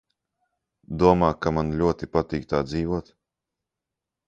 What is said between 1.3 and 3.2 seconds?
ka man ļoti patīk tā dzīvot?